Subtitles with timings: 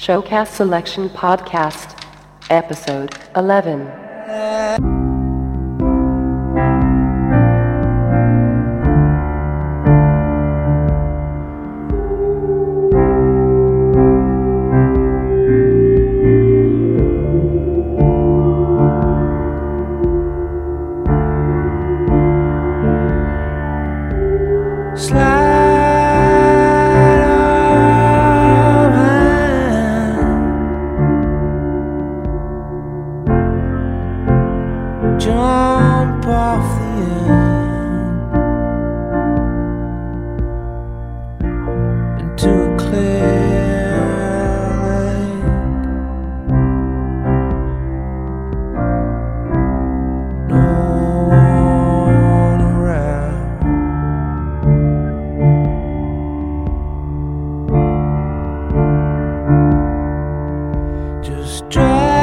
[0.00, 1.94] Showcast Selection Podcast,
[2.48, 5.09] Episode 11.
[61.22, 62.19] Just try.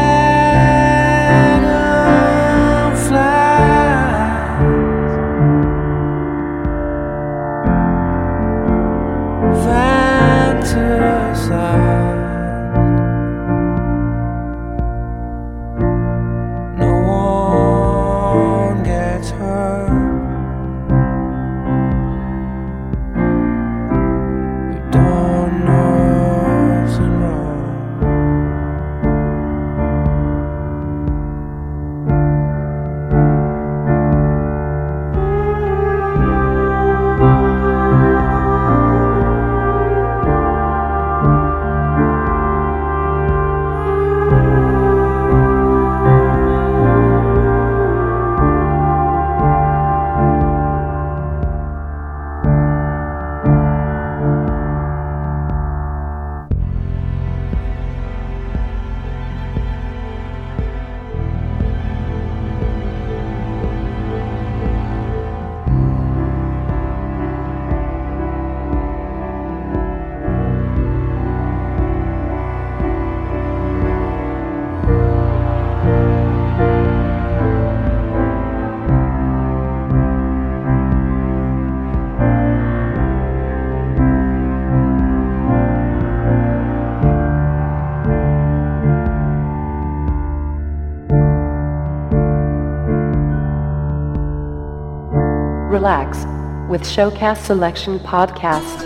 [95.78, 96.26] relax
[96.68, 98.78] with Showcast Selection Podcast.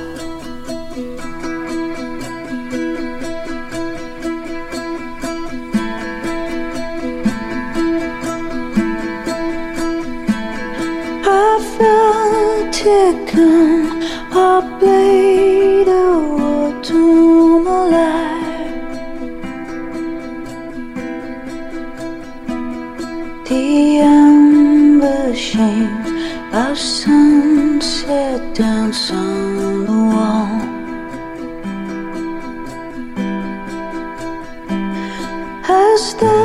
[11.23, 14.03] I felt taken,
[14.33, 16.81] I played a war
[26.71, 30.47] our sunset dance on the wall.
[35.67, 36.39] As the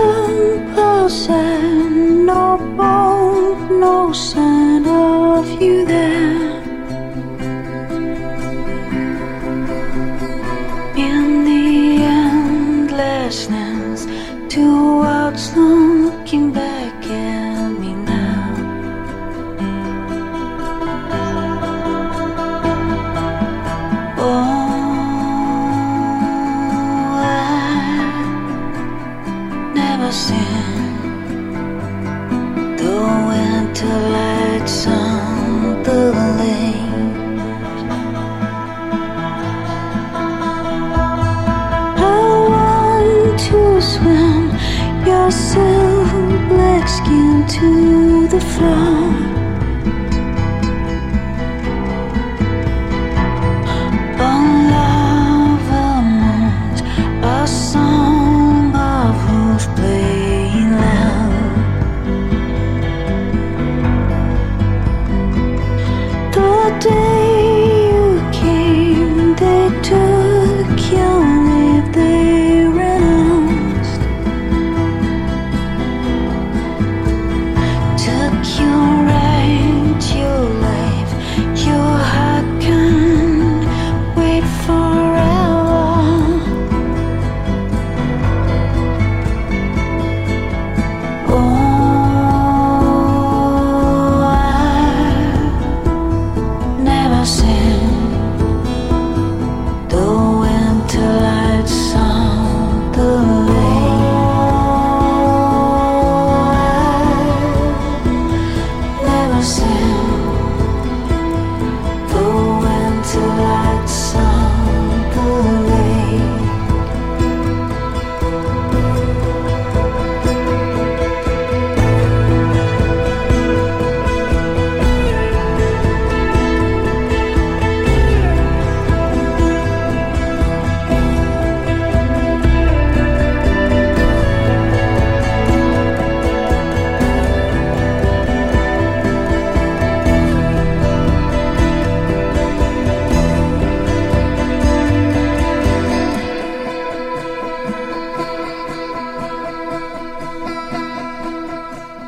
[0.75, 1.93] bell said,
[2.33, 6.16] no boat, no sign of you there.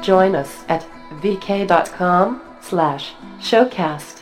[0.09, 0.87] Join us at
[1.21, 4.18] vk.com slash showcast.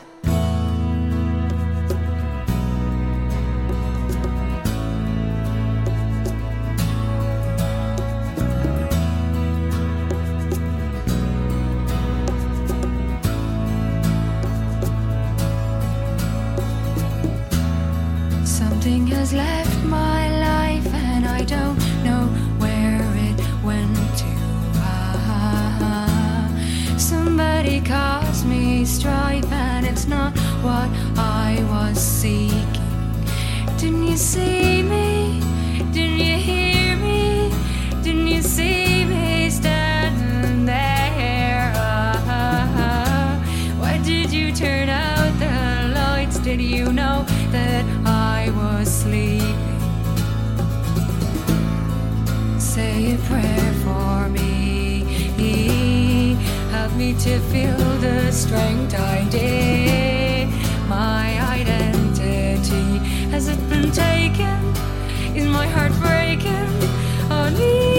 [57.56, 60.49] feel the strength I did.
[60.88, 61.26] My
[61.56, 62.99] identity
[63.32, 64.58] has it been taken?
[65.35, 66.70] Is my heart breaking?
[67.31, 67.95] Only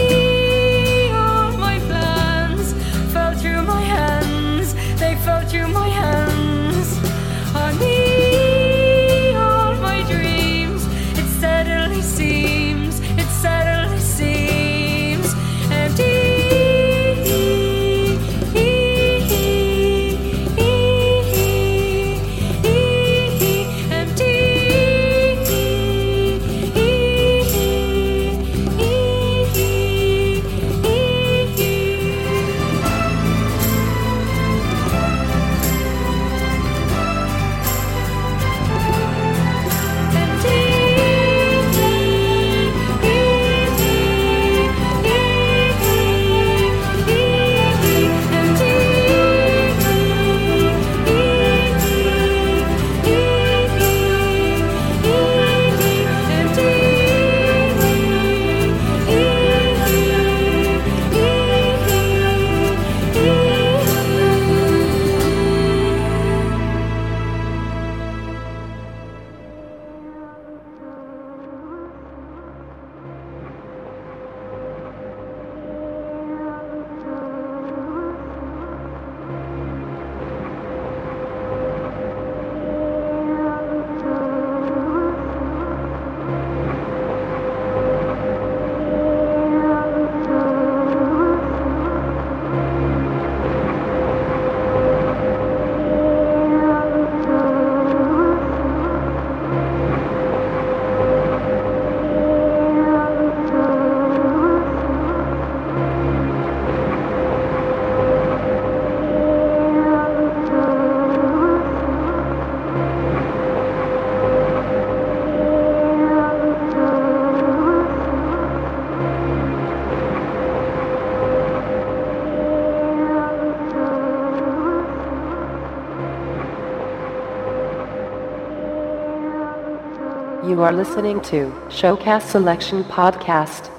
[130.45, 133.71] You are listening to Showcast Selection Podcast,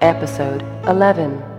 [0.00, 1.53] Episode 11.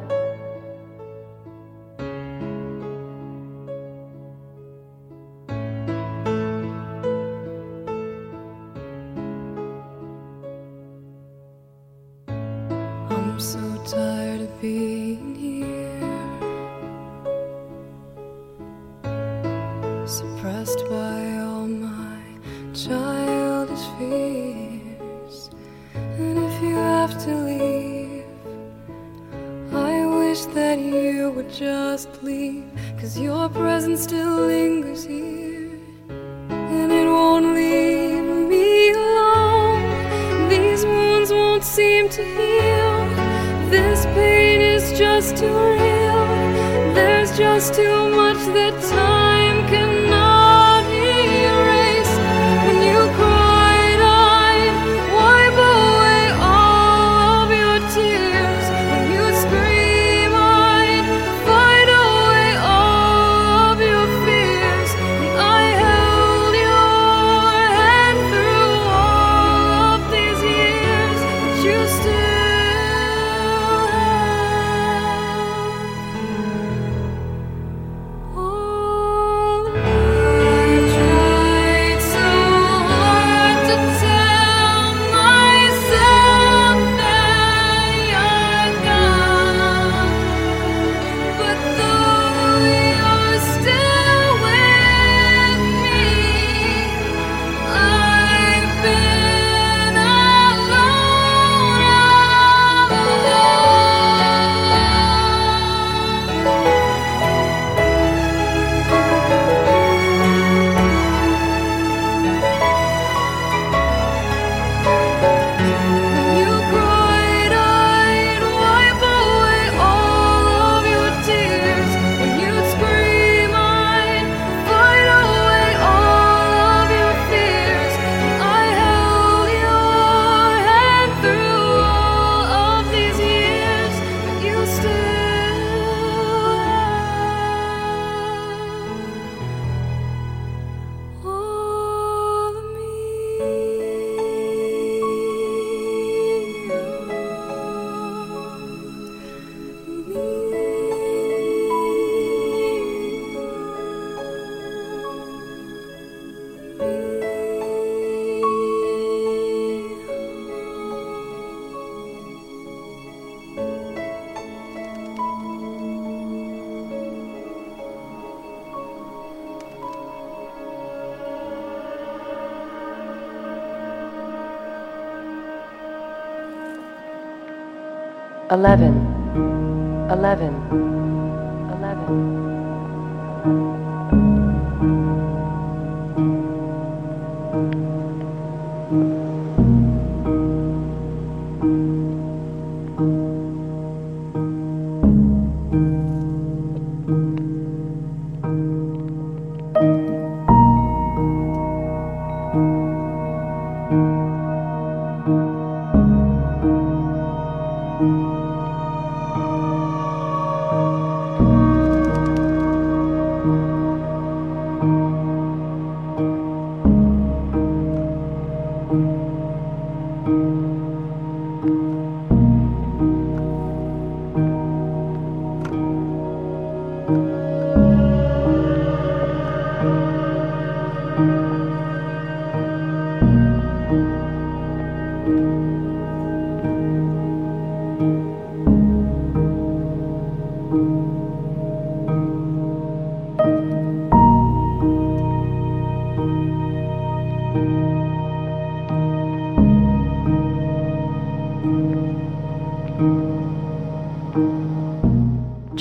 [178.50, 181.15] 11 11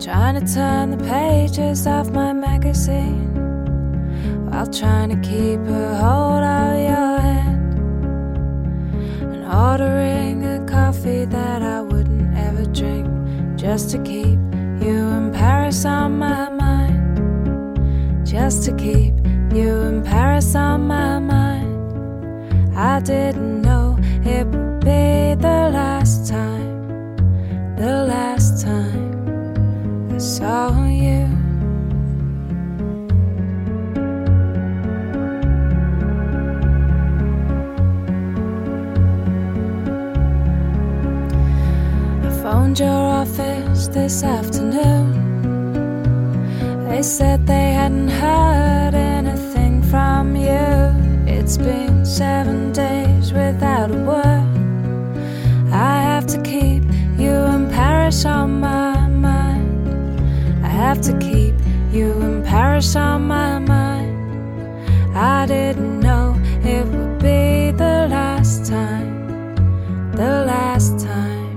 [0.00, 3.34] Trying to turn the pages of my magazine
[4.48, 7.78] while trying to keep a hold of your hand.
[9.20, 13.08] And ordering a coffee that I wouldn't ever drink
[13.56, 14.38] just to keep
[14.80, 18.24] you in Paris on my mind.
[18.24, 19.14] Just to keep
[19.52, 22.72] you in Paris on my mind.
[22.76, 27.16] I didn't know it would be the last time,
[27.74, 28.97] the last time
[30.38, 31.26] saw you.
[42.22, 45.08] I phoned your office this afternoon.
[46.88, 50.68] They said they hadn't heard anything from you.
[51.26, 54.46] It's been seven days without a word.
[55.72, 56.84] I have to keep
[57.18, 58.87] you in Paris on my
[60.78, 61.56] have to keep
[61.90, 64.14] you in Paris on my mind.
[65.12, 69.10] I didn't know it would be the last time,
[70.12, 71.48] the last time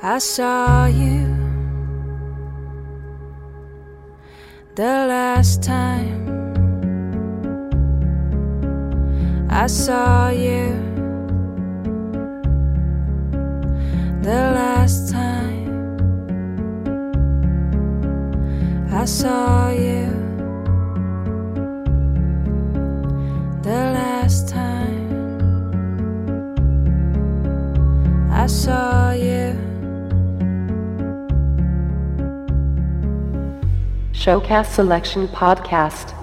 [0.00, 1.26] I saw you.
[4.76, 6.20] The last time
[9.50, 10.66] I saw you.
[14.22, 15.37] The last time
[18.90, 20.08] I saw you.
[23.62, 25.08] The last time
[28.32, 29.54] I saw you.
[34.12, 36.17] Showcast Selection Podcast.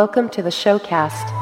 [0.00, 1.39] Welcome to the showcast.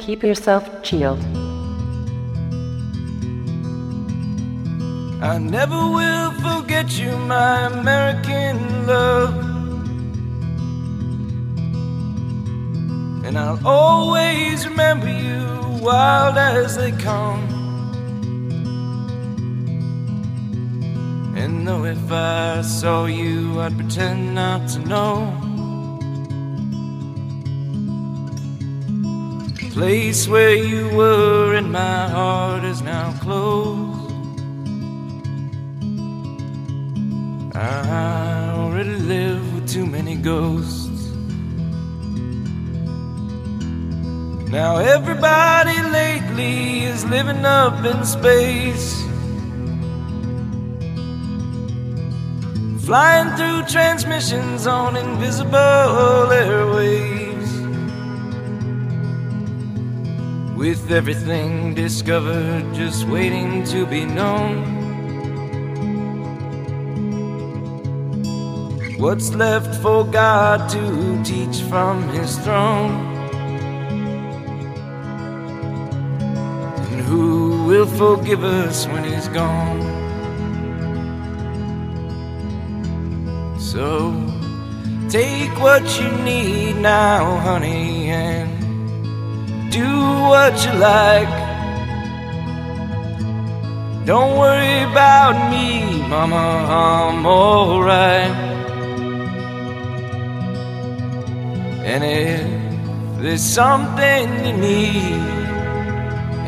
[0.00, 1.22] Keep yourself chilled.
[5.22, 9.34] I never will forget you, my American love.
[13.26, 15.44] And I'll always remember you,
[15.84, 17.42] wild as they come.
[21.36, 25.49] And though if I saw you, I'd pretend not to know.
[29.80, 34.12] Place where you were and my heart is now closed.
[37.56, 41.00] I already live with too many ghosts.
[44.50, 49.02] Now everybody lately is living up in space.
[52.84, 57.29] Flying through transmissions on invisible airways.
[60.60, 64.60] With everything discovered just waiting to be known.
[68.98, 72.92] What's left for God to teach from His throne?
[76.90, 79.80] And who will forgive us when He's gone?
[83.58, 84.12] So
[85.08, 88.59] take what you need now, honey, and
[89.70, 89.86] do
[90.32, 91.28] what you like.
[94.04, 98.34] Don't worry about me, Mama, I'm alright.
[101.84, 105.22] And if there's something you need,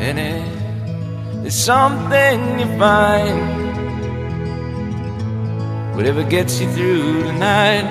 [0.03, 3.63] and if there's something you find,
[5.95, 7.87] whatever gets you through the night,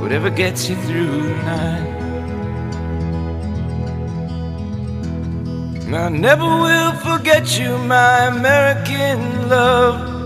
[0.00, 1.42] whatever gets you through the
[5.88, 6.06] night.
[6.06, 10.16] I never will forget you, my American love.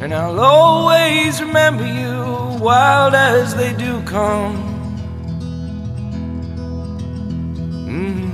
[0.00, 4.56] And I'll always remember you, wild as they do come.
[7.86, 8.30] Mm-hmm.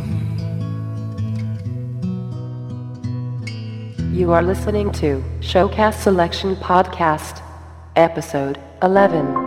[4.14, 7.42] You are listening to Showcast Selection Podcast,
[7.96, 9.45] Episode 11.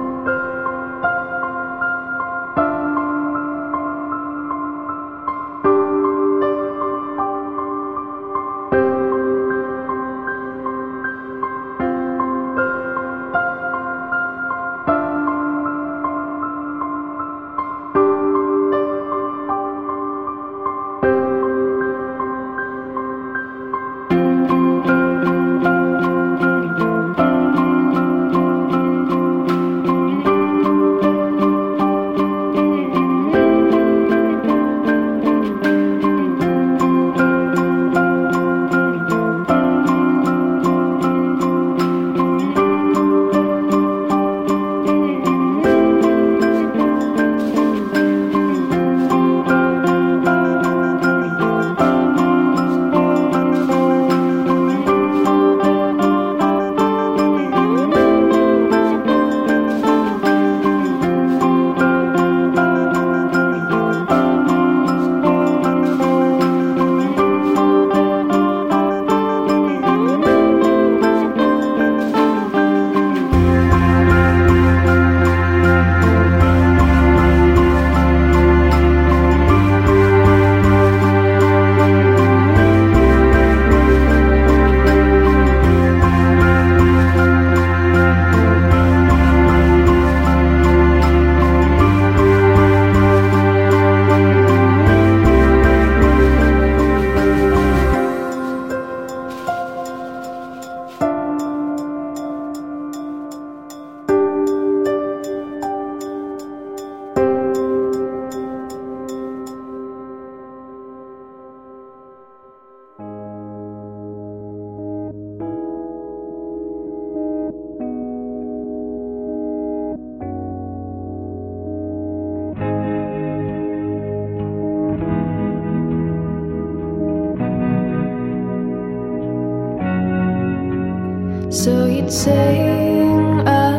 [131.50, 133.72] So you'd sing a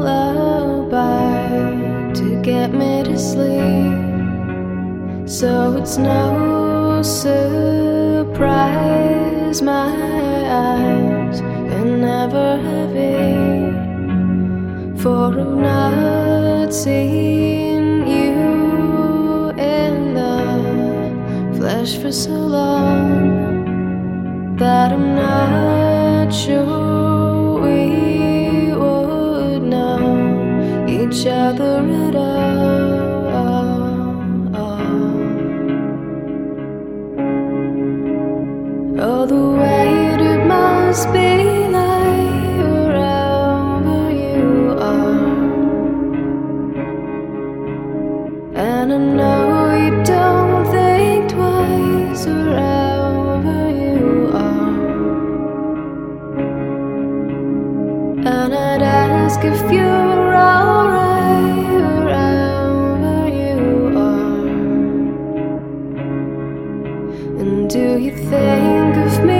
[0.00, 0.92] lullaby
[2.14, 3.98] to get me to sleep.
[5.28, 8.28] So it's no surprise
[9.60, 9.92] my
[10.48, 13.76] eyes are never heavy.
[15.02, 23.07] For I've not seen you in the flesh for so long
[24.58, 31.97] that I'm not sure we would know each other.
[67.78, 69.37] do you think of me?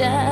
[0.00, 0.29] done.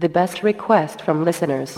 [0.00, 1.76] the best request from listeners.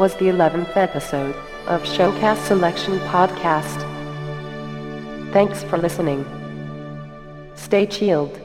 [0.00, 1.34] was the 11th episode
[1.66, 3.82] of Showcast Selection Podcast.
[5.30, 6.24] Thanks for listening.
[7.54, 8.40] Stay chilled.